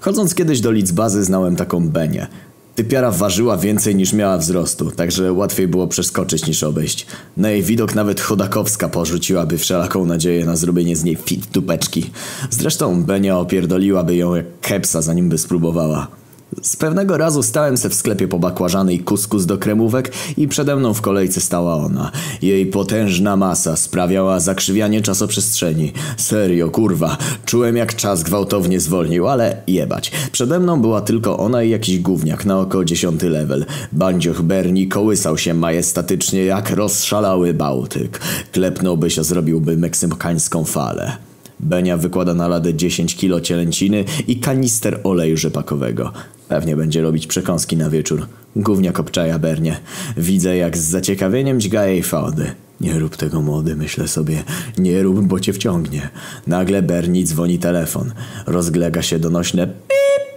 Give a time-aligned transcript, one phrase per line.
[0.00, 2.26] Chodząc kiedyś do Lidzbazy znałem taką Benię.
[2.74, 7.06] Typiara ważyła więcej niż miała wzrostu, także łatwiej było przeskoczyć niż obejść.
[7.36, 12.10] Na jej widok nawet Chodakowska porzuciłaby wszelaką nadzieję na zrobienie z niej fit dupeczki.
[12.50, 16.19] Zresztą Benia opierdoliłaby ją jak kepsa zanim by spróbowała.
[16.62, 20.76] Z pewnego razu stałem se w sklepie po bakłażany i kuskus do kremówek i przede
[20.76, 22.10] mną w kolejce stała ona.
[22.42, 25.92] Jej potężna masa sprawiała zakrzywianie czasoprzestrzeni.
[26.16, 27.16] Serio, kurwa.
[27.44, 30.12] Czułem jak czas gwałtownie zwolnił, ale jebać.
[30.32, 33.66] Przede mną była tylko ona i jakiś gówniak na oko dziesiąty level.
[33.92, 38.20] Bandzioch Berni kołysał się majestatycznie jak rozszalały Bałtyk.
[38.52, 41.29] Klepnąłby się, zrobiłby meksykańską falę.
[41.62, 46.12] Benia wykłada na ladę 10 kilo cielęciny i kanister oleju rzepakowego.
[46.48, 48.26] Pewnie będzie robić przekąski na wieczór.
[48.56, 49.80] Gówniak obczaja Bernie.
[50.16, 52.52] Widzę jak z zaciekawieniem dźga jej fałdy.
[52.80, 54.42] Nie rób tego młody, myślę sobie.
[54.78, 56.08] Nie rób, bo cię wciągnie.
[56.46, 58.12] Nagle Berni dzwoni telefon.
[58.46, 60.29] Rozglega się donośne pip,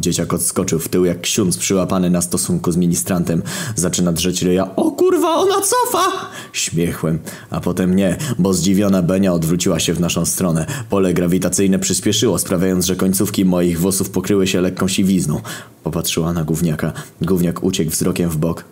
[0.00, 3.42] Dzieciak odskoczył w tył jak ksiądz przyłapany na stosunku z ministrantem.
[3.76, 4.76] Zaczyna drzeć ryja.
[4.76, 6.30] O kurwa, ona cofa!
[6.52, 7.18] Śmiechłem.
[7.50, 10.66] A potem nie, bo zdziwiona Benia odwróciła się w naszą stronę.
[10.90, 15.40] Pole grawitacyjne przyspieszyło, sprawiając, że końcówki moich włosów pokryły się lekką siwizną.
[15.84, 16.92] Popatrzyła na gówniaka.
[17.22, 18.64] Gówniak uciekł wzrokiem w bok.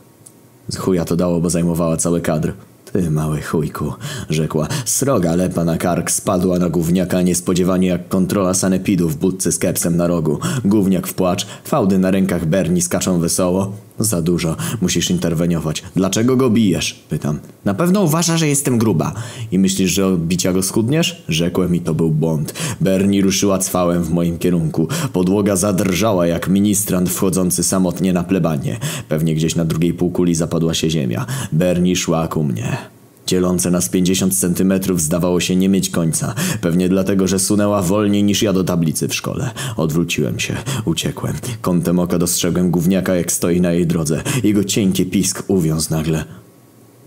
[0.69, 2.53] Z chuja to dało, bo zajmowała cały kadr.
[2.97, 3.93] Ty mały chujku,
[4.31, 4.69] rzekła.
[4.85, 9.97] Sroga lepa na kark spadła na gówniaka niespodziewanie jak kontrola sanepidu w budce z kepsem
[9.97, 10.39] na rogu.
[10.65, 13.73] Gówniak w płacz, fałdy na rękach Berni skaczą wesoło.
[13.99, 15.83] Za dużo, musisz interweniować.
[15.97, 17.05] Dlaczego go bijesz?
[17.09, 17.39] Pytam.
[17.65, 19.13] Na pewno uważa, że jestem gruba.
[19.53, 21.25] I myślisz, że od bicia go schudniesz?
[21.29, 22.55] Rzekłem i to był błąd.
[22.81, 24.89] Berni ruszyła cwałem w moim kierunku.
[25.13, 28.79] Podłoga zadrżała jak ministrant wchodzący samotnie na plebanie.
[29.09, 31.27] Pewnie gdzieś na drugiej półkuli zapadła się ziemia.
[31.53, 32.96] Berni szła ku mnie.
[33.27, 36.35] Dzielące nas 50 centymetrów zdawało się nie mieć końca.
[36.61, 39.51] Pewnie dlatego, że sunęła wolniej niż ja do tablicy w szkole.
[39.77, 41.35] Odwróciłem się, uciekłem.
[41.61, 44.23] Kątem oka dostrzegłem gówniaka jak stoi na jej drodze.
[44.45, 46.46] Jego cienki pisk uwiązł nagle.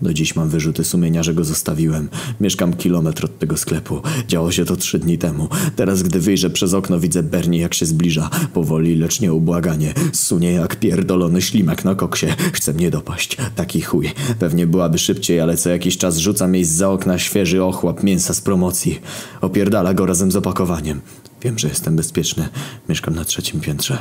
[0.02, 2.08] Do dziś mam wyrzuty sumienia, że go zostawiłem.
[2.40, 4.02] Mieszkam kilometr od tego sklepu.
[4.28, 5.48] Działo się to trzy dni temu.
[5.76, 8.30] Teraz, gdy wyjrzę przez okno, widzę Bernie, jak się zbliża.
[8.54, 9.94] Powoli, lecz nieubłaganie.
[10.12, 12.26] Sunie jak pierdolony ślimak na koksie.
[12.52, 13.36] Chce mnie dopaść.
[13.56, 14.10] Taki chuj.
[14.38, 18.40] Pewnie byłaby szybciej, ale co jakiś czas rzucam jej za okna świeży ochłap mięsa z
[18.40, 19.00] promocji.
[19.40, 21.00] Opierdala go razem z opakowaniem.
[21.42, 22.48] Wiem, że jestem bezpieczny.
[22.88, 23.98] Mieszkam na trzecim piętrze.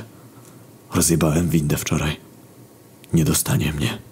[0.96, 2.16] Rozjebałem windę wczoraj.
[3.14, 4.09] Nie dostanie mnie.